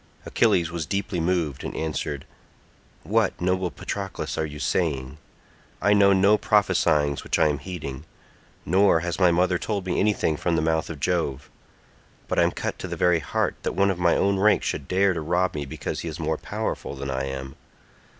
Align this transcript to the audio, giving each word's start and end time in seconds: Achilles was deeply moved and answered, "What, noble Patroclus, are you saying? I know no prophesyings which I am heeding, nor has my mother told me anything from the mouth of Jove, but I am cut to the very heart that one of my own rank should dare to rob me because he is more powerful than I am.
Achilles 0.25 0.71
was 0.71 0.87
deeply 0.87 1.19
moved 1.19 1.63
and 1.63 1.75
answered, 1.75 2.25
"What, 3.03 3.39
noble 3.39 3.69
Patroclus, 3.69 4.35
are 4.35 4.47
you 4.47 4.57
saying? 4.57 5.19
I 5.79 5.93
know 5.93 6.11
no 6.11 6.39
prophesyings 6.39 7.23
which 7.23 7.37
I 7.37 7.49
am 7.49 7.59
heeding, 7.59 8.05
nor 8.65 9.01
has 9.01 9.19
my 9.19 9.29
mother 9.29 9.59
told 9.59 9.85
me 9.85 9.99
anything 9.99 10.37
from 10.37 10.55
the 10.55 10.61
mouth 10.63 10.89
of 10.89 10.99
Jove, 10.99 11.51
but 12.27 12.39
I 12.39 12.41
am 12.43 12.49
cut 12.51 12.79
to 12.79 12.87
the 12.87 12.95
very 12.97 13.19
heart 13.19 13.57
that 13.61 13.73
one 13.73 13.91
of 13.91 13.99
my 13.99 14.15
own 14.15 14.39
rank 14.39 14.63
should 14.63 14.87
dare 14.87 15.13
to 15.13 15.21
rob 15.21 15.53
me 15.53 15.67
because 15.67 15.99
he 15.99 16.07
is 16.07 16.19
more 16.19 16.39
powerful 16.39 16.95
than 16.95 17.11
I 17.11 17.25
am. 17.25 17.55